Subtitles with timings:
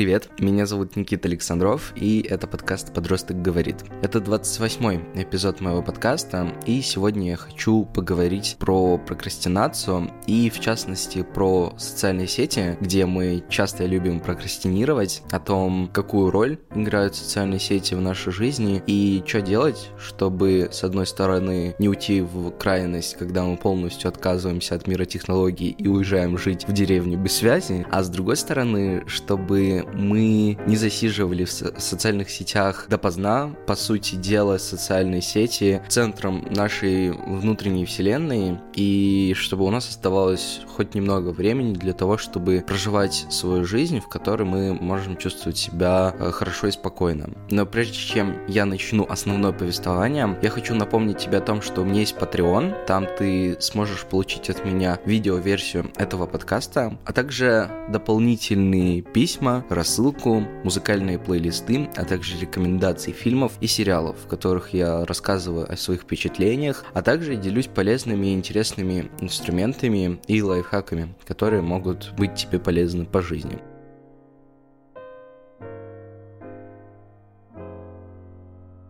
[0.00, 3.84] Привет, меня зовут Никита Александров, и это подкаст «Подросток говорит».
[4.00, 11.22] Это 28-й эпизод моего подкаста, и сегодня я хочу поговорить про прокрастинацию, и в частности
[11.22, 17.92] про социальные сети, где мы часто любим прокрастинировать, о том, какую роль играют социальные сети
[17.92, 23.44] в нашей жизни, и что делать, чтобы, с одной стороны, не уйти в крайность, когда
[23.44, 28.08] мы полностью отказываемся от мира технологий и уезжаем жить в деревню без связи, а с
[28.08, 33.54] другой стороны, чтобы мы не засиживали в социальных сетях допоздна.
[33.66, 40.94] По сути дела, социальные сети центром нашей внутренней вселенной, и чтобы у нас оставалось хоть
[40.94, 46.30] немного времени для того, чтобы проживать свою жизнь, в которой мы можем чувствовать себя э,
[46.30, 47.30] хорошо и спокойно.
[47.50, 51.84] Но прежде чем я начну основное повествование, я хочу напомнить тебе о том, что у
[51.84, 59.02] меня есть Patreon, там ты сможешь получить от меня видео-версию этого подкаста, а также дополнительные
[59.02, 65.76] письма, рассылку, музыкальные плейлисты, а также рекомендации фильмов и сериалов, в которых я рассказываю о
[65.78, 72.58] своих впечатлениях, а также делюсь полезными и интересными инструментами и лайфхаками, которые могут быть тебе
[72.58, 73.58] полезны по жизни.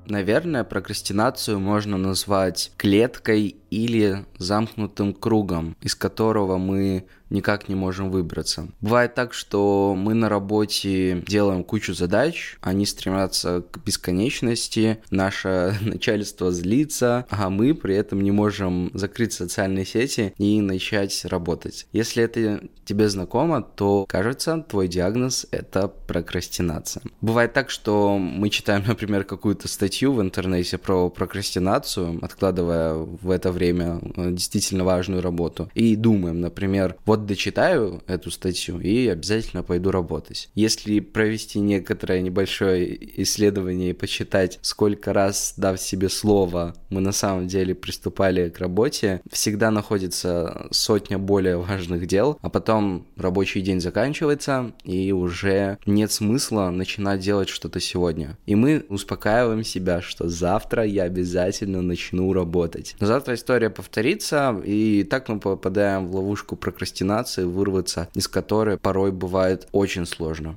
[0.07, 8.69] Наверное, прокрастинацию можно назвать клеткой или замкнутым кругом, из которого мы никак не можем выбраться.
[8.81, 16.53] Бывает так, что мы на работе делаем кучу задач, они стремятся к бесконечности, наше начальство
[16.53, 21.87] злится, а мы при этом не можем закрыть социальные сети и начать работать.
[21.93, 27.03] Если это тебе знакомо, то, кажется, твой диагноз— это прокрастинация.
[27.21, 33.53] Бывает так, что мы читаем, например, какую-то статью в интернете про прокрастинацию, откладывая в это
[33.53, 39.63] время э, действительно важную работу, и думаем, например, вот вот дочитаю эту статью и обязательно
[39.63, 40.49] пойду работать.
[40.55, 47.47] Если провести некоторое небольшое исследование и почитать, сколько раз, дав себе слово, мы на самом
[47.47, 54.73] деле приступали к работе, всегда находится сотня более важных дел, а потом рабочий день заканчивается,
[54.85, 58.39] и уже нет смысла начинать делать что-то сегодня.
[58.47, 62.97] И мы успокаиваем себя, что завтра я обязательно начну работать.
[63.01, 68.77] Но завтра история повторится, и так мы попадаем в ловушку прокрастинации прокрастинации, вырваться из которой
[68.79, 70.57] порой бывает очень сложно.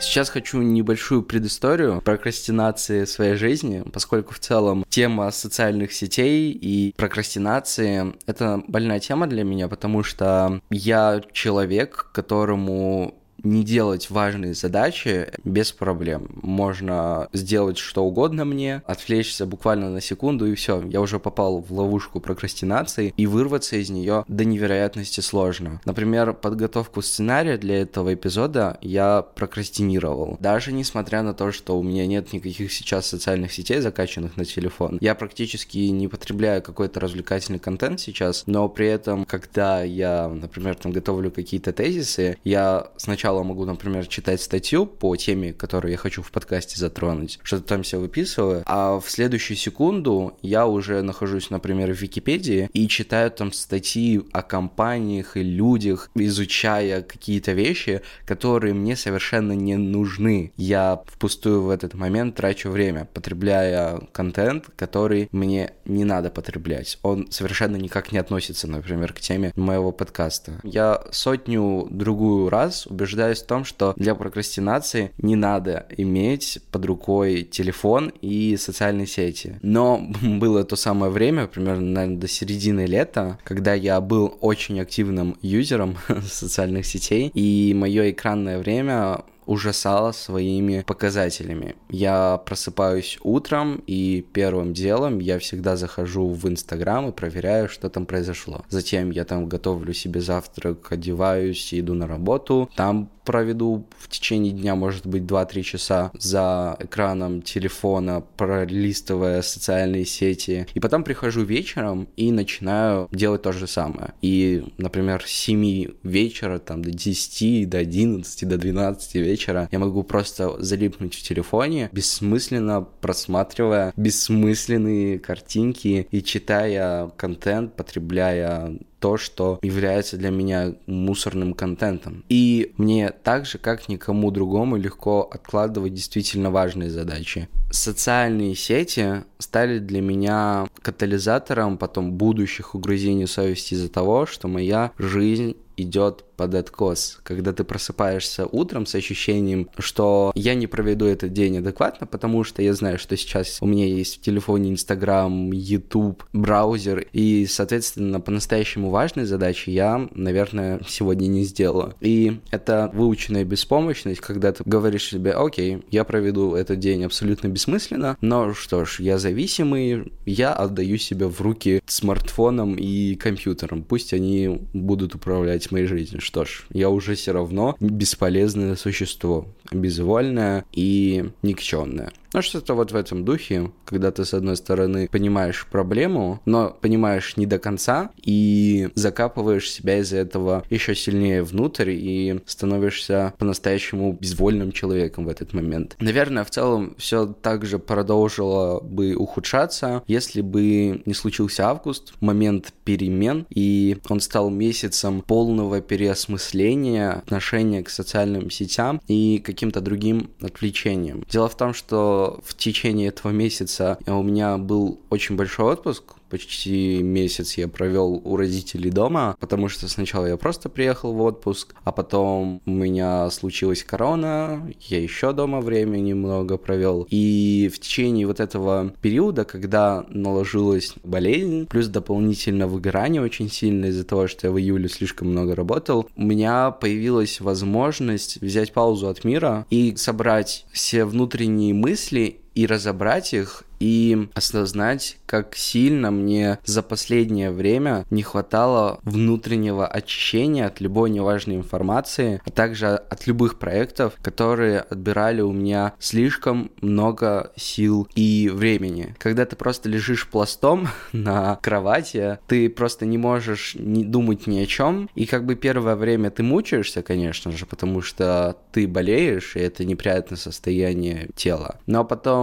[0.00, 8.12] Сейчас хочу небольшую предысторию прокрастинации своей жизни, поскольку в целом тема социальных сетей и прокрастинации—
[8.26, 15.72] это больная тема для меня, потому что я человек, которому не делать важные задачи без
[15.72, 16.28] проблем.
[16.42, 20.82] Можно сделать что угодно мне, отвлечься буквально на секунду и все.
[20.82, 25.80] Я уже попал в ловушку прокрастинации и вырваться из нее до невероятности сложно.
[25.84, 30.36] Например, подготовку сценария для этого эпизода я прокрастинировал.
[30.40, 34.98] Даже несмотря на то, что у меня нет никаких сейчас социальных сетей закачанных на телефон,
[35.00, 40.92] я практически не потребляю какой-то развлекательный контент сейчас, но при этом, когда я, например, там
[40.92, 46.22] готовлю какие-то тезисы, я сначала сначала могу, например, читать статью по теме, которую я хочу
[46.22, 51.92] в подкасте затронуть, что-то там все выписываю, а в следующую секунду я уже нахожусь, например,
[51.92, 58.96] в Википедии и читаю там статьи о компаниях и людях, изучая какие-то вещи, которые мне
[58.96, 60.52] совершенно не нужны.
[60.58, 66.98] Я впустую в этот момент трачу время, потребляя контент, который мне не надо потреблять.
[67.02, 70.60] Он совершенно никак не относится, например, к теме моего подкаста.
[70.64, 76.84] Я сотню другую раз убеждаю убеждаюсь в том, что для прокрастинации не надо иметь под
[76.86, 79.58] рукой телефон и социальные сети.
[79.62, 85.36] Но было то самое время, примерно, наверное, до середины лета, когда я был очень активным
[85.42, 89.20] юзером социальных сетей, и мое экранное время
[89.52, 91.76] ужасала своими показателями.
[91.90, 98.06] Я просыпаюсь утром, и первым делом я всегда захожу в Инстаграм и проверяю, что там
[98.06, 98.64] произошло.
[98.70, 102.70] Затем я там готовлю себе завтрак, одеваюсь иду на работу.
[102.76, 110.66] Там проведу в течение дня, может быть, 2-3 часа за экраном телефона, пролистывая социальные сети.
[110.74, 114.14] И потом прихожу вечером и начинаю делать то же самое.
[114.22, 120.02] И, например, с 7 вечера, там, до 10, до 11, до 12 вечера я могу
[120.02, 130.16] просто залипнуть в телефоне, бессмысленно просматривая бессмысленные картинки и читая контент, потребляя то, что является
[130.16, 132.24] для меня мусорным контентом.
[132.28, 137.48] И мне так же, как никому другому, легко откладывать действительно важные задачи.
[137.72, 145.56] Социальные сети стали для меня катализатором потом будущих угрызений совести из-за того, что моя жизнь
[145.76, 151.58] идет под откос, когда ты просыпаешься утром с ощущением, что я не проведу этот день
[151.58, 157.06] адекватно, потому что я знаю, что сейчас у меня есть в телефоне Инстаграм, Ютуб, браузер,
[157.12, 161.94] и, соответственно, по-настоящему важные задачи я, наверное, сегодня не сделаю.
[162.00, 168.16] И это выученная беспомощность, когда ты говоришь себе, окей, я проведу этот день абсолютно бессмысленно,
[168.20, 174.60] но что ж, я зависимый, я отдаю себя в руки смартфоном и компьютером, пусть они
[174.72, 182.12] будут управлять моей жизнью что ж, я уже все равно бесполезное существо, безвольное и никчемное.
[182.34, 187.36] Ну, что-то вот в этом духе, когда ты, с одной стороны, понимаешь проблему, но понимаешь
[187.36, 194.72] не до конца и закапываешь себя из-за этого еще сильнее внутрь и становишься по-настоящему безвольным
[194.72, 195.96] человеком в этот момент.
[196.00, 202.72] Наверное, в целом все так же продолжило бы ухудшаться, если бы не случился август, момент
[202.84, 211.24] перемен, и он стал месяцем полного переосмысления отношения к социальным сетям и каким-то другим отвлечениям.
[211.28, 217.02] Дело в том, что в течение этого месяца у меня был очень большой отпуск, почти
[217.02, 221.92] месяц я провел у родителей дома, потому что сначала я просто приехал в отпуск, а
[221.92, 227.06] потом у меня случилась корона, я еще дома время немного провел.
[227.10, 234.04] И в течение вот этого периода, когда наложилась болезнь, плюс дополнительно выгорание очень сильно из-за
[234.04, 239.24] того, что я в июле слишком много работал, у меня появилась возможность взять паузу от
[239.24, 246.82] мира и собрать все внутренние мысли и разобрать их и осознать, как сильно мне за
[246.82, 254.12] последнее время не хватало внутреннего очищения от любой неважной информации, а также от любых проектов,
[254.22, 259.16] которые отбирали у меня слишком много сил и времени.
[259.18, 264.66] Когда ты просто лежишь пластом на кровати, ты просто не можешь не думать ни о
[264.66, 269.60] чем, и как бы первое время ты мучаешься, конечно же, потому что ты болеешь, и
[269.60, 271.80] это неприятное состояние тела.
[271.86, 272.41] Но потом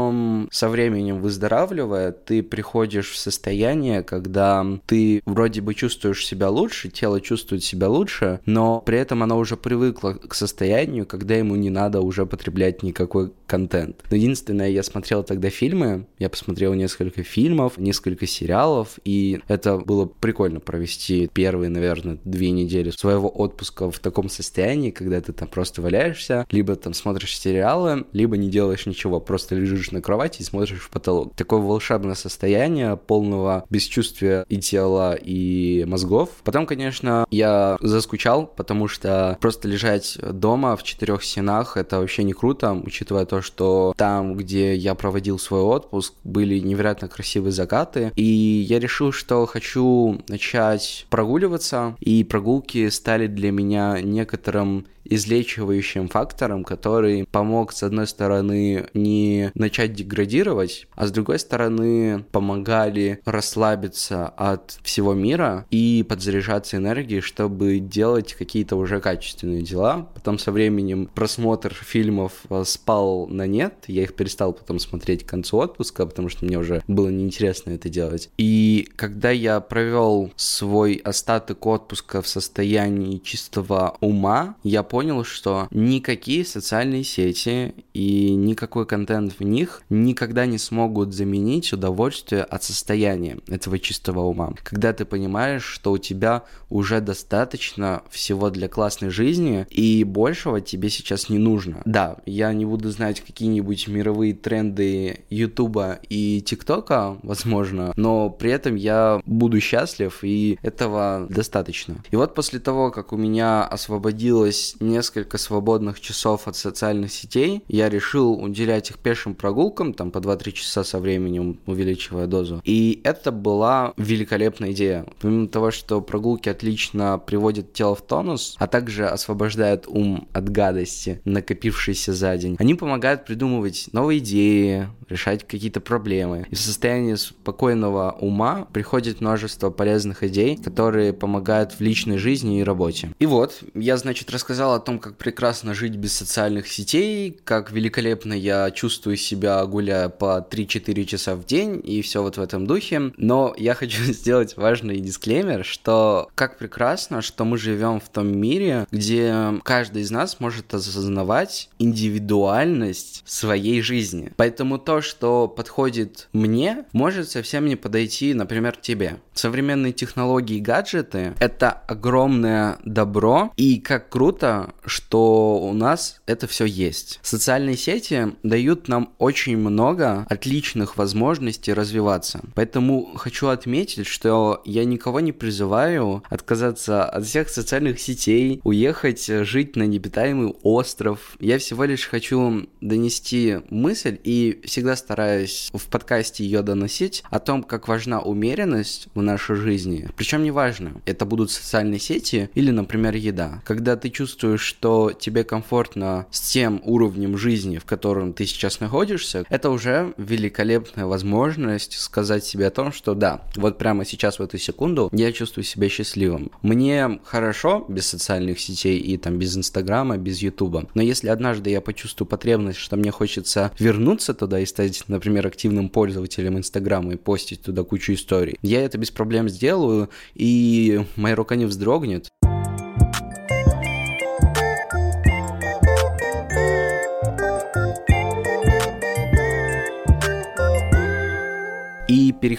[0.52, 6.90] со временем вы выздоравливая, ты приходишь в состояние, когда ты вроде бы чувствуешь себя лучше,
[6.90, 11.70] тело чувствует себя лучше, но при этом оно уже привыкло к состоянию, когда ему не
[11.70, 14.04] надо уже потреблять никакой контент.
[14.10, 20.60] Единственное, я смотрел тогда фильмы, я посмотрел несколько фильмов, несколько сериалов, и это было прикольно
[20.60, 26.48] провести первые, наверное, две недели своего отпуска в таком состоянии, когда ты там просто валяешься,
[26.50, 30.90] либо там смотришь сериалы, либо не делаешь ничего, просто лежишь на кровати и смотришь в
[30.90, 31.36] потолок.
[31.36, 36.30] Такое волшебное состояние полного бесчувствия и тела, и мозгов.
[36.44, 42.34] Потом, конечно, я заскучал, потому что просто лежать дома в четырех стенах это вообще не
[42.34, 48.24] круто, учитывая то, что там, где я проводил свой отпуск, были невероятно красивые закаты, и
[48.24, 57.26] я решил, что хочу начать прогуливаться, и прогулки стали для меня некоторым излечивающим фактором, который
[57.32, 65.14] помог, с одной стороны, не начать деградировать, а с другой стороны, помогали расслабиться от всего
[65.14, 70.10] мира и подзаряжаться энергией, чтобы делать какие-то уже качественные дела.
[70.14, 75.30] Потом со временем просмотр фильмов э, спал на нет, я их перестал потом смотреть к
[75.30, 78.30] концу отпуска, потому что мне уже было неинтересно это делать.
[78.38, 86.46] И когда я провел свой остаток отпуска в состоянии чистого ума, я понял, что никакие
[86.46, 93.80] социальные сети и никакой контент в них никогда не смогут заменить удовольствие от состояния этого
[93.80, 94.54] чистого ума.
[94.64, 100.90] Когда ты понимаешь, что у тебя уже достаточно всего для классной жизни, и большего тебе
[100.90, 101.82] сейчас не нужно.
[101.86, 108.76] Да, я не буду знать какие-нибудь мировые тренды Ютуба и ТикТока, возможно, но при этом
[108.76, 112.04] я буду счастлив, и этого достаточно.
[112.12, 117.90] И вот после того, как у меня освободилось несколько свободных часов от социальных сетей, я
[117.90, 119.59] решил уделять их пешим прогулкам,
[119.96, 122.62] там по 2-3 часа со временем, увеличивая дозу.
[122.64, 125.06] И это была великолепная идея.
[125.20, 131.22] Помимо того, что прогулки отлично приводят тело в тонус, а также освобождают ум от гадости,
[131.26, 136.46] накопившейся за день, они помогают придумывать новые идеи, решать какие-то проблемы.
[136.50, 142.64] И в состоянии спокойного ума приходит множество полезных идей, которые помогают в личной жизни и
[142.64, 143.12] работе.
[143.20, 148.34] И вот, я, значит, рассказал о том, как прекрасно жить без социальных сетей, как великолепно
[148.34, 152.68] я чувствую себя себя, гуляя по 3-4 часа в день и все вот в этом
[152.68, 153.12] духе.
[153.18, 158.86] Но я хочу сделать важный дисклеймер, что как прекрасно, что мы живем в том мире,
[158.92, 164.32] где каждый из нас может осознавать индивидуальность своей жизни.
[164.38, 169.18] Поэтому то, что подходит мне, может совсем не подойти, например, тебе.
[169.34, 176.66] Современные технологии и гаджеты— это огромное добро, и как круто, что у нас это все
[176.66, 177.20] есть.
[177.22, 182.42] Социальные сети дают нам очень много отличных возможностей развиваться.
[182.56, 189.76] Поэтому хочу отметить, что я никого не призываю отказаться от всех социальных сетей, уехать жить
[189.76, 191.36] на необитаемый остров.
[191.40, 197.64] Я всего лишь хочу донести мысль и всегда стараюсь в подкасте ее доносить о том,
[197.64, 200.10] как важна умеренность в нашей жизни.
[200.16, 203.62] Причем неважно, это будут социальные сети или, например, еда.
[203.66, 209.19] Когда ты чувствуешь, что тебе комфортно с тем уровнем жизни, в котором ты сейчас находишься,
[209.50, 214.58] это уже великолепная возможность сказать себе о том, что да, вот прямо сейчас в эту
[214.58, 216.52] секунду я чувствую себя счастливым.
[216.62, 221.82] Мне хорошо без социальных сетей и там без Инстаграма, без Ютуба, но если однажды я
[221.82, 227.62] почувствую потребность, что мне хочется вернуться туда и стать, например, активным пользователем Инстаграма и постить
[227.62, 232.30] туда кучу историй, я это без проблем сделаю, и моя рука не вздрогнет.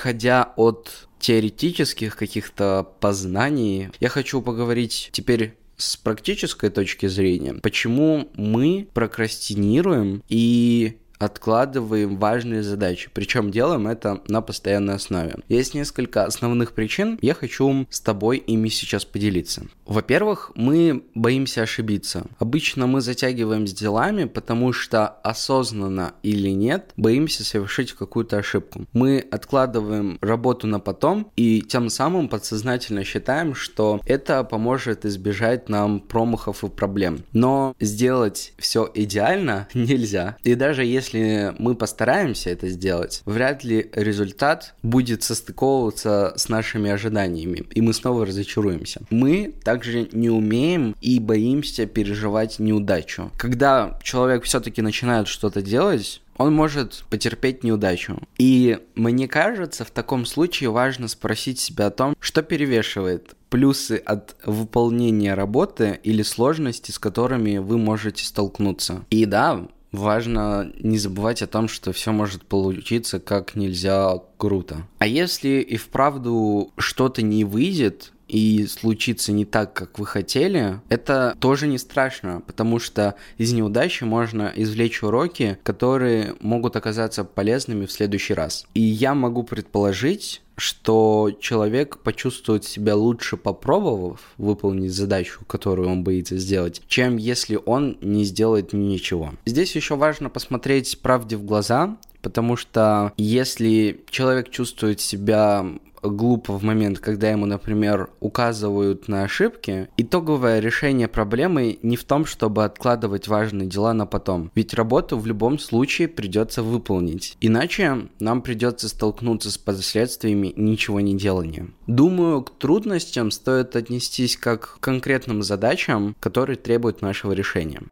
[0.00, 8.88] Переходя от теоретических каких-то познаний, я хочу поговорить теперь с практической точки зрения, почему мы
[8.95, 15.36] прокрастинируем и откладываем важные задачи, причем делаем это на постоянной основе.
[15.48, 19.66] Есть несколько основных причин, я хочу с тобой ими сейчас поделиться.
[19.86, 22.24] Во-первых, мы боимся ошибиться.
[22.38, 28.86] Обычно мы затягиваем с делами, потому что осознанно или нет, боимся совершить какую-то ошибку.
[28.92, 36.00] Мы откладываем работу на потом и тем самым подсознательно считаем, что это поможет избежать нам
[36.00, 37.24] промахов и проблем.
[37.32, 40.36] Но сделать все идеально нельзя.
[40.44, 46.90] И даже если если мы постараемся это сделать, вряд ли результат будет состыковываться с нашими
[46.90, 49.02] ожиданиями, и мы снова разочаруемся.
[49.10, 53.30] Мы также не умеем и боимся переживать неудачу.
[53.36, 58.18] Когда человек все-таки начинает что-то делать, он может потерпеть неудачу.
[58.38, 64.36] И мне кажется, в таком случае важно спросить себя о том, что перевешивает плюсы от
[64.46, 69.04] выполнения работы или сложности, с которыми вы можете столкнуться.
[69.10, 74.87] И да, важно не забывать о том, что все может получиться как нельзя круто.
[74.99, 81.37] А если и вправду что-то не выйдет, и случится не так, как вы хотели, это
[81.40, 87.92] тоже не страшно, потому что из неудачи можно извлечь уроки, которые могут оказаться полезными в
[87.92, 88.66] следующий раз.
[88.75, 96.37] И я могу предположить, что человек почувствует себя лучше попробовав выполнить задачу, которую он боится
[96.37, 99.32] сделать, чем если он не сделает ничего.
[99.46, 105.64] Здесь еще важно посмотреть правде в глаза, потому что если человек чувствует себя
[106.02, 112.26] глупо в момент, когда ему, например, указывают на ошибки, итоговое решение проблемы не в том,
[112.26, 114.50] чтобы откладывать важные дела на потом.
[114.54, 117.37] Ведь работу в любом случае придется выполнить.
[117.40, 121.69] Иначе нам придется столкнуться с последствиями ничего не делания.
[121.87, 127.83] Думаю, к трудностям стоит отнестись как к конкретным задачам, которые требуют нашего решения.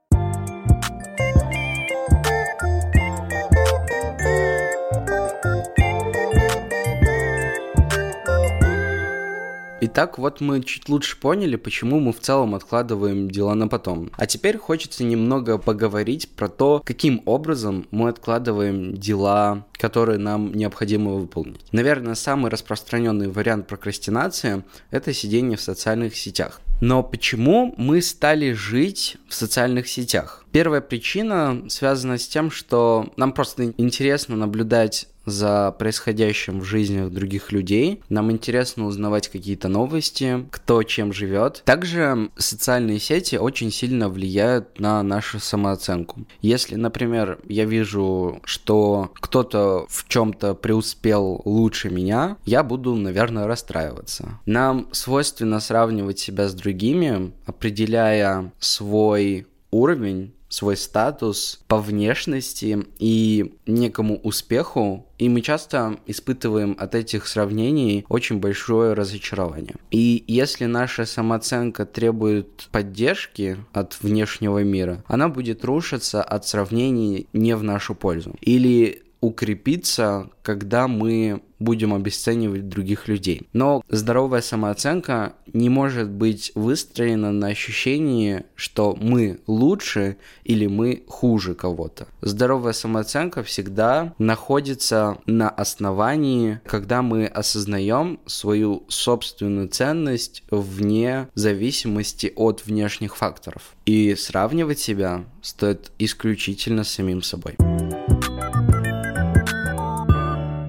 [9.91, 14.11] Итак, вот мы чуть лучше поняли, почему мы в целом откладываем дела на потом.
[14.19, 21.13] А теперь хочется немного поговорить про то, каким образом мы откладываем дела, которые нам необходимо
[21.13, 21.63] выполнить.
[21.73, 26.61] Наверное, самый распространенный вариант прокрастинации– это сидение в социальных сетях.
[26.83, 30.45] Но почему мы стали жить в социальных сетях?
[30.53, 37.53] Первая причина связана с тем, что нам просто интересно наблюдать за происходящим в жизнях других
[37.53, 38.03] людей.
[38.09, 41.63] Нам интересно узнавать какие-то новости, кто чем живет.
[41.65, 46.27] Также социальные сети очень сильно влияют на нашу самооценку.
[46.41, 54.39] Если, например, я вижу, что кто-то в чем-то преуспел лучше меня, я буду, наверное, расстраиваться.
[54.47, 64.17] Нам свойственно сравнивать себя с другими, определяя свой уровень свой статус по внешности и некому
[64.17, 69.75] успеху, и мы часто испытываем от этих сравнений очень большое разочарование.
[69.91, 77.55] И если наша самооценка требует поддержки от внешнего мира, она будет рушиться от сравнений не
[77.57, 78.35] в нашу пользу.
[78.41, 83.49] Или укрепиться, когда мы будем обесценивать других людей.
[83.53, 91.55] Но здоровая самооценка не может быть выстроена на ощущении, что мы лучше или мы хуже
[91.55, 92.07] кого-то.
[92.21, 102.65] Здоровая самооценка всегда находится на основании, когда мы осознаем свою собственную ценность вне зависимости от
[102.67, 103.75] внешних факторов.
[103.85, 107.57] И сравнивать себя стоит исключительно с самим собой.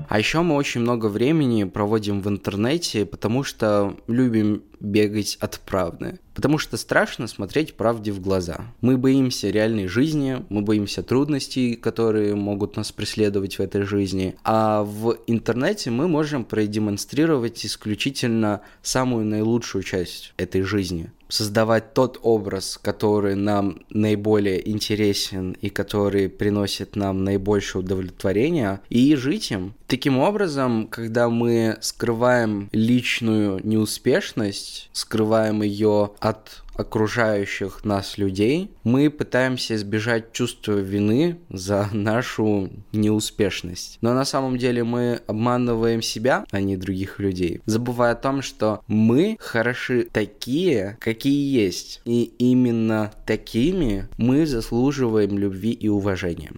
[0.10, 6.20] А еще мы очень много времени проводим в интернете, потому что любим бегать от правды.
[6.34, 8.62] Потому что страшно смотреть правде в глаза.
[8.82, 14.36] Мы боимся реальной жизни, мы боимся трудностей, которые могут нас преследовать в этой жизни.
[14.44, 22.80] А в интернете мы можем продемонстрировать исключительно самую наилучшую часть этой жизни создавать тот образ,
[22.82, 29.76] который нам наиболее интересен и который приносит нам наибольшее удовлетворение, и жить им.
[29.88, 39.76] Таким образом, когда мы скрываем личную неуспешность, скрываем ее от окружающих нас людей, мы пытаемся
[39.76, 43.98] избежать чувства вины за нашу неуспешность.
[44.02, 48.82] Но на самом деле мы обманываем себя, а не других людей, забывая о том, что
[48.88, 52.02] мы хороши такие, какие есть.
[52.06, 56.52] И именно такими мы заслуживаем любви и уважения.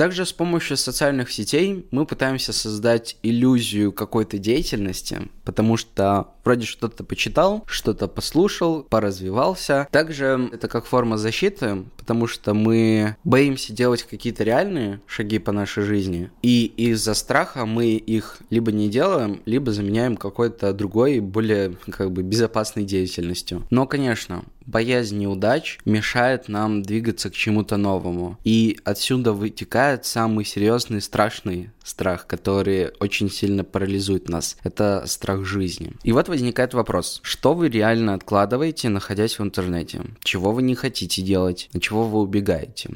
[0.00, 7.02] Также с помощью социальных сетей мы пытаемся создать иллюзию какой-то деятельности, потому что вроде что-то
[7.02, 9.88] почитал, что-то послушал, поразвивался.
[9.90, 15.82] Также это как форма защиты, потому что мы боимся делать какие-то реальные шаги по нашей
[15.82, 22.12] жизни, и из-за страха мы их либо не делаем, либо заменяем какой-то другой, более как
[22.12, 23.66] бы безопасной деятельностью.
[23.70, 28.38] Но, конечно, боязнь неудач мешает нам двигаться к чему-то новому.
[28.44, 34.56] И отсюда вытекает самый серьезный страшный страх, который очень сильно парализует нас.
[34.62, 35.92] Это страх жизни.
[36.02, 40.02] И вот возникает вопрос, что вы реально откладываете, находясь в интернете?
[40.22, 41.68] Чего вы не хотите делать?
[41.72, 42.90] На чего вы убегаете?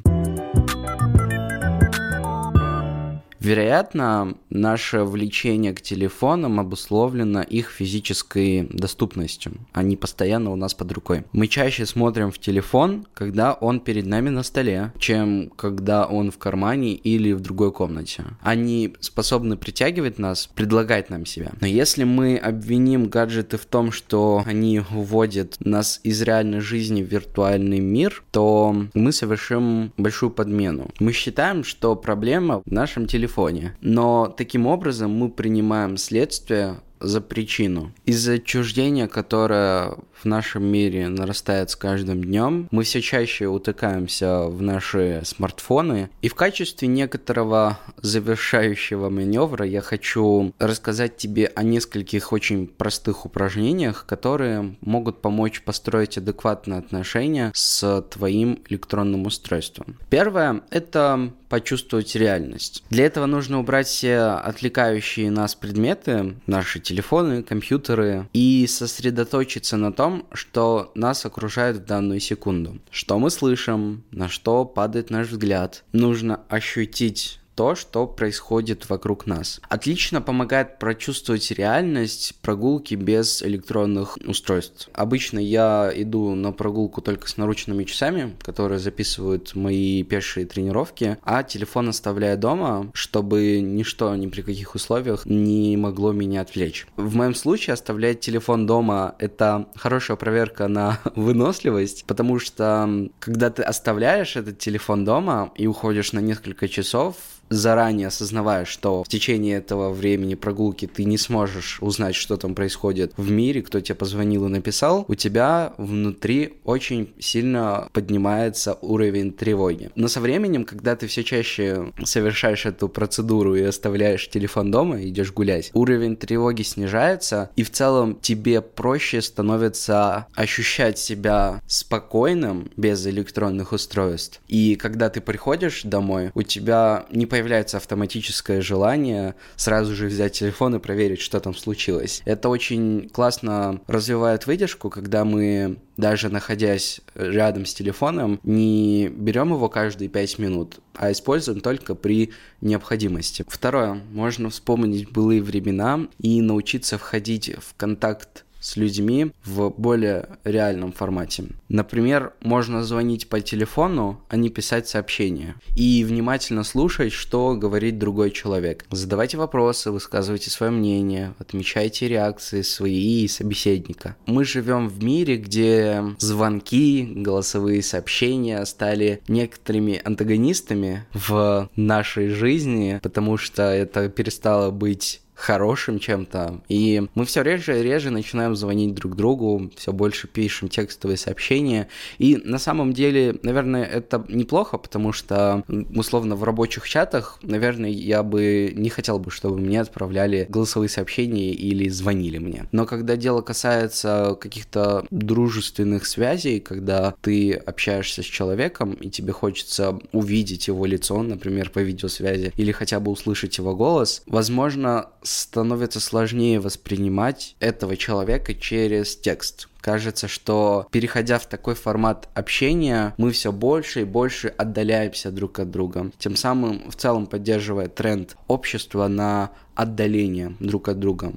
[3.44, 9.52] Вероятно, наше влечение к телефонам обусловлено их физической доступностью.
[9.74, 11.24] Они постоянно у нас под рукой.
[11.32, 16.38] Мы чаще смотрим в телефон, когда он перед нами на столе, чем когда он в
[16.38, 18.24] кармане или в другой комнате.
[18.40, 21.52] Они способны притягивать нас, предлагать нам себя.
[21.60, 27.12] Но если мы обвиним гаджеты в том, что они уводят нас из реальной жизни в
[27.12, 30.88] виртуальный мир, то мы совершим большую подмену.
[30.98, 33.76] Мы считаем, что проблема в нашем телефоне телефоне.
[33.80, 37.92] Но таким образом мы принимаем следствие за причину.
[38.04, 44.62] Из-за отчуждения, которое в нашем мире нарастает с каждым днем, мы все чаще утыкаемся в
[44.62, 46.08] наши смартфоны.
[46.22, 54.06] И в качестве некоторого завершающего маневра я хочу рассказать тебе о нескольких очень простых упражнениях,
[54.06, 59.98] которые могут помочь построить адекватные отношения с твоим электронным устройством.
[60.08, 62.82] Первое— это почувствовать реальность.
[62.90, 66.93] Для этого нужно убрать все отвлекающие нас предметы, наши телефоны,
[67.42, 72.78] компьютеры, и сосредоточиться на том, что нас окружает в данную секунду.
[72.90, 75.84] Что мы слышим, на что падает наш взгляд.
[75.92, 79.60] Нужно ощутить то, что происходит вокруг нас.
[79.68, 84.88] Отлично помогает прочувствовать реальность прогулки без электронных устройств.
[84.92, 91.42] Обычно я иду на прогулку только с наручными часами, которые записывают мои пешие тренировки, а
[91.42, 96.86] телефон оставляю дома, чтобы ничто ни при каких условиях не могло меня отвлечь.
[96.96, 103.62] В моем случае оставлять телефон дома— это хорошая проверка на выносливость, потому что когда ты
[103.62, 107.16] оставляешь этот телефон дома и уходишь на несколько часов,
[107.56, 113.12] заранее осознавая, что в течение этого времени прогулки ты не сможешь узнать, что там происходит
[113.16, 119.90] в мире, кто тебе позвонил и написал, у тебя внутри очень сильно поднимается уровень тревоги.
[119.94, 125.32] Но со временем, когда ты все чаще совершаешь эту процедуру и оставляешь телефон дома, идешь
[125.32, 133.72] гулять, уровень тревоги снижается, и в целом тебе проще становится ощущать себя спокойным без электронных
[133.72, 134.40] устройств.
[134.48, 140.32] И когда ты приходишь домой, у тебя не появляется появляется автоматическое желание сразу же взять
[140.32, 142.22] телефон и проверить, что там случилось.
[142.24, 149.68] Это очень классно развивает выдержку, когда мы даже находясь рядом с телефоном, не берем его
[149.68, 153.44] каждые 5 минут, а используем только при необходимости.
[153.46, 160.92] Второе, можно вспомнить былые времена и научиться входить в контакт с людьми в более реальном
[160.92, 161.44] формате.
[161.68, 165.56] Например, можно звонить по телефону, а не писать сообщения.
[165.76, 168.86] И внимательно слушать, что говорит другой человек.
[168.90, 174.16] Задавайте вопросы, высказывайте свое мнение, отмечайте реакции свои и собеседника.
[174.24, 183.36] Мы живем в мире, где звонки, голосовые сообщения стали некоторыми антагонистами в нашей жизни, потому
[183.36, 186.60] что это перестало быть хорошим чем-то.
[186.68, 191.88] И мы все реже и реже начинаем звонить друг другу, все больше пишем текстовые сообщения.
[192.18, 198.22] И на самом деле, наверное, это неплохо, потому что, условно, в рабочих чатах, наверное, я
[198.22, 202.66] бы не хотел бы, чтобы мне отправляли голосовые сообщения или звонили мне.
[202.72, 209.98] Но когда дело касается каких-то дружественных связей, когда ты общаешься с человеком, и тебе хочется
[210.12, 216.60] увидеть его лицо, например, по видеосвязи, или хотя бы услышать его голос, возможно, становится сложнее
[216.60, 219.68] воспринимать этого человека через текст.
[219.80, 225.70] Кажется, что переходя в такой формат общения, мы все больше и больше отдаляемся друг от
[225.70, 226.10] друга.
[226.18, 231.32] Тем самым в целом поддерживая тренд общества на отдаление друг от друга.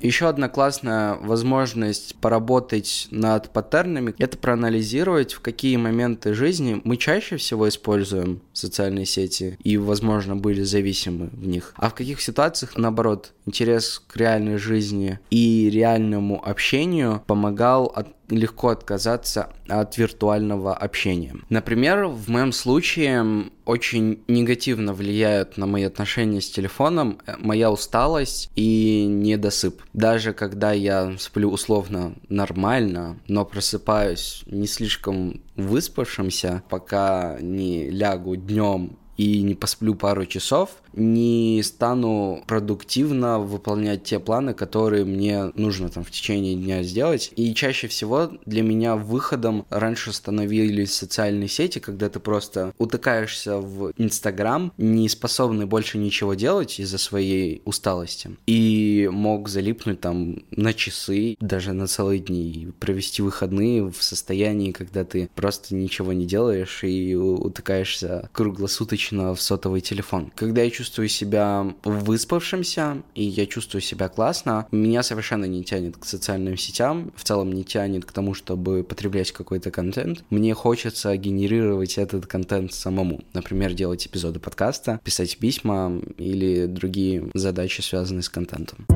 [0.00, 7.36] Еще одна классная возможность поработать над паттернами– это проанализировать, в какие моменты жизни мы чаще
[7.36, 13.32] всего используем социальные сети и, возможно, были зависимы в них, а в каких ситуациях, наоборот,
[13.46, 21.34] интерес к реальной жизни и реальному общению помогал от легко отказаться от виртуального общения.
[21.48, 28.50] Например, в моем случае очень негативно влияют на мои отношения с телефоном э, моя усталость
[28.56, 29.82] и недосып.
[29.92, 38.98] Даже когда я сплю условно нормально, но просыпаюсь не слишком выспавшимся, пока не лягу днем
[39.16, 46.04] и не посплю пару часов, не стану продуктивно выполнять те планы, которые мне нужно там
[46.04, 47.32] в течение дня сделать.
[47.36, 53.92] И чаще всего для меня выходом раньше становились социальные сети, когда ты просто утыкаешься в
[53.96, 58.30] Инстаграм, не способный больше ничего делать из-за своей усталости.
[58.46, 65.04] И мог залипнуть там на часы, даже на целые дни, провести выходные в состоянии, когда
[65.04, 70.32] ты просто ничего не делаешь и утыкаешься круглосуточно в сотовый телефон.
[70.34, 74.66] Когда я чувствую себя выспавшимся, и я чувствую себя классно.
[74.70, 79.32] Меня совершенно не тянет к социальным сетям, в целом не тянет к тому, чтобы потреблять
[79.32, 80.24] какой-то контент.
[80.30, 83.20] Мне хочется генерировать этот контент самому.
[83.32, 88.86] Например, делать эпизоды подкаста, писать письма или другие задачи, связанные с контентом.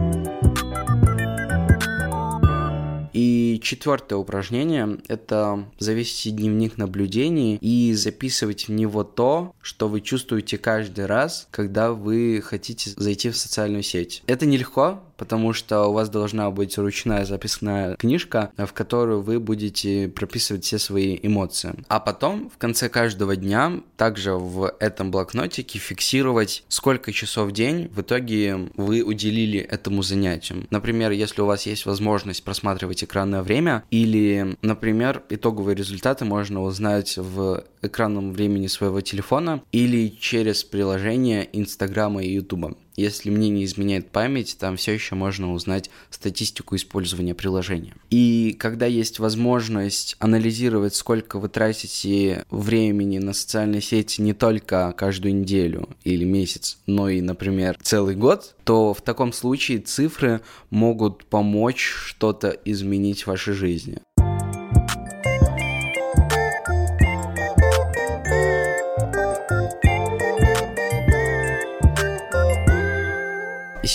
[3.14, 10.58] И четвертое упражнение— это завести дневник наблюдений и записывать в него то, что вы чувствуете
[10.58, 14.22] каждый раз, когда вы хотите зайти в социальную сеть.
[14.26, 20.08] Это нелегко, потому что у вас должна быть ручная записная книжка, в которую вы будете
[20.08, 21.74] прописывать все свои эмоции.
[21.88, 27.88] А потом в конце каждого дня также в этом блокнотике фиксировать, сколько часов в день
[27.88, 30.66] в итоге вы уделили этому занятию.
[30.70, 37.16] Например, если у вас есть возможность просматривать экранное время или, например, итоговые результаты можно узнать
[37.16, 42.76] в экранном времени своего телефона или через приложение Инстаграма и Ютуба.
[42.96, 47.94] Если мне не изменяет память, там все еще можно узнать статистику использования приложения.
[48.10, 55.34] И когда есть возможность анализировать, сколько вы тратите времени на социальные сети не только каждую
[55.34, 61.84] неделю или месяц, но и, например, целый год, то в таком случае цифры могут помочь
[61.84, 63.98] что-то изменить в вашей жизни.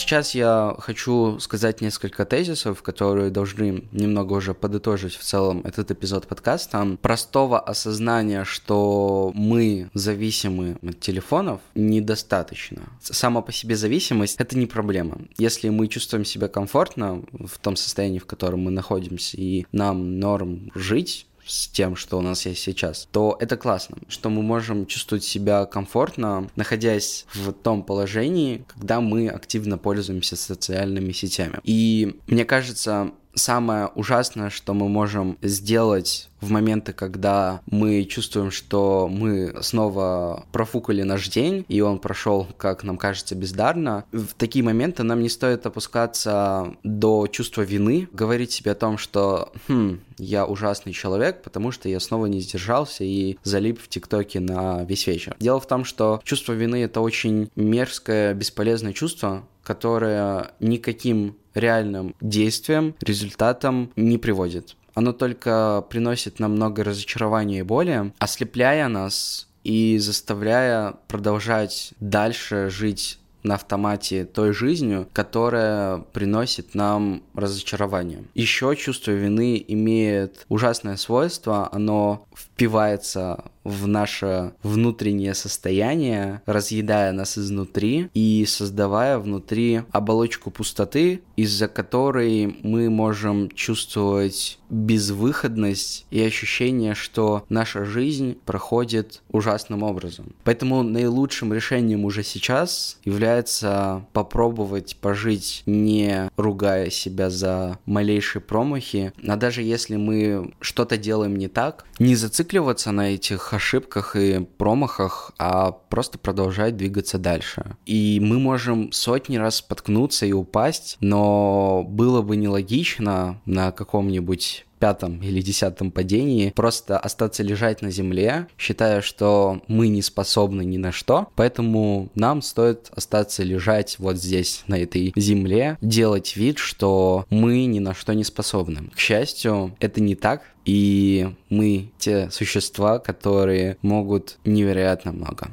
[0.09, 6.25] Сейчас я хочу сказать несколько тезисов, которые должны немного уже подытожить в целом этот эпизод
[6.25, 6.97] подкаста.
[6.99, 12.81] Простого осознания, что мы зависимы от телефонов, недостаточно.
[13.03, 15.19] Сама по себе зависимость— это не проблема.
[15.37, 20.71] Если мы чувствуем себя комфортно в том состоянии, в котором мы находимся, и нам норм
[20.73, 25.23] жить, с тем, что у нас есть сейчас, то это классно, что мы можем чувствовать
[25.23, 31.59] себя комфортно, находясь в том положении, когда мы активно пользуемся социальными сетями.
[31.63, 39.07] И мне кажется, самое ужасное, что мы можем сделать в моменты, когда мы чувствуем, что
[39.11, 45.03] мы снова профукали наш день, и он прошел, как нам кажется, бездарно, в такие моменты
[45.03, 50.93] нам не стоит опускаться до чувства вины, говорить себе о том, что хм, я ужасный
[50.93, 55.35] человек, потому что я снова не сдержался и залип в ТикТоке на весь вечер.
[55.39, 62.95] Дело в том, что чувство вины— это очень мерзкое, бесполезное чувство, которое никаким реальным действием,
[63.01, 64.75] результатом не приводит.
[64.99, 73.17] Оно только приносит нам много разочарования и боли, ослепляя нас и заставляя продолжать дальше жить
[73.43, 78.25] на автомате той жизнью, которая приносит нам разочарование.
[78.33, 88.09] Еще чувство вины имеет ужасное свойство, оно впивается в наше внутреннее состояние, разъедая нас изнутри
[88.13, 97.85] и создавая внутри оболочку пустоты, из-за которой мы можем чувствовать безвыходность и ощущение, что наша
[97.85, 100.33] жизнь проходит ужасным образом.
[100.43, 109.35] Поэтому наилучшим решением уже сейчас является попробовать пожить, не ругая себя за малейшие промахи, а
[109.35, 115.71] даже если мы что-то делаем не так, не зацикливаться на этих ошибках и промахах, а
[115.71, 117.77] просто продолжать двигаться дальше.
[117.85, 125.21] И мы можем сотни раз споткнуться и упасть, но было бы нелогично на каком-нибудь пятом
[125.21, 130.91] или десятом падении просто остаться лежать на земле, считая, что мы не способны ни на
[130.91, 137.65] что, поэтому нам стоит остаться лежать вот здесь, на этой земле, делать вид, что мы
[137.65, 138.89] ни на что не способны.
[138.95, 145.49] К счастью, это не так, и мы те существа, которые могут невероятно много.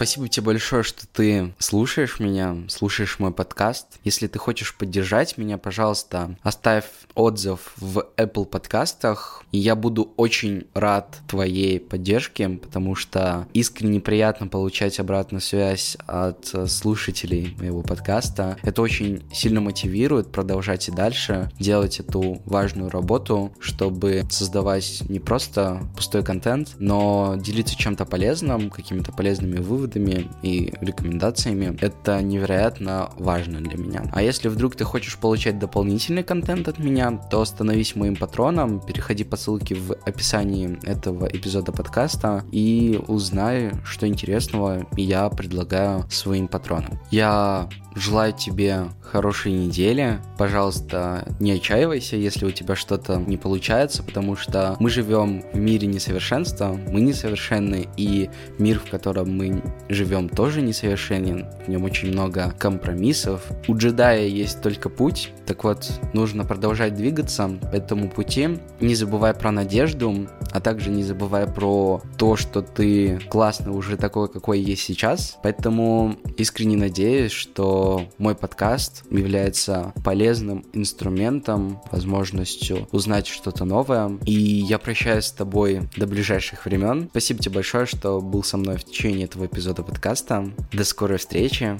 [0.00, 3.86] Спасибо тебе большое, что ты слушаешь меня, слушаешь мой подкаст.
[4.02, 9.44] Если ты хочешь поддержать меня, пожалуйста, оставь отзыв в Apple подкастах.
[9.52, 16.46] И я буду очень рад твоей поддержке, потому что искренне приятно получать обратную связь от
[16.70, 18.56] слушателей моего подкаста.
[18.62, 25.82] Это очень сильно мотивирует продолжать и дальше делать эту важную работу, чтобы создавать не просто
[25.94, 31.76] пустой контент, но делиться чем-то полезным, какими-то полезными выводами, выводами и рекомендациями.
[31.80, 34.04] Это невероятно важно для меня.
[34.12, 39.24] А если вдруг ты хочешь получать дополнительный контент от меня, то становись моим патроном, переходи
[39.24, 46.98] по ссылке в описании этого эпизода подкаста и узнай, что интересного я предлагаю своим патронам.
[47.10, 50.20] Я Желаю тебе хорошей недели.
[50.38, 55.88] Пожалуйста, не отчаивайся, если у тебя что-то не получается, потому что мы живем в мире
[55.88, 61.46] несовершенства, мы несовершенны, и мир, в котором мы живем, тоже несовершенен.
[61.64, 63.42] В нем очень много компромиссов.
[63.68, 69.34] У джедая есть только путь, так вот, нужно продолжать двигаться по этому пути, не забывай
[69.34, 74.82] про надежду, а также не забывай про то, что ты классный уже такой, какой есть
[74.82, 75.38] сейчас.
[75.42, 84.18] Поэтому искренне надеюсь, что мой подкаст является полезным инструментом, возможностью узнать что-то новое.
[84.24, 87.08] И я прощаюсь с тобой до ближайших времен.
[87.10, 90.50] Спасибо тебе большое, что был со мной в течение этого эпизода подкаста.
[90.72, 91.78] До скорой встречи.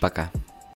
[0.00, 0.30] Пока.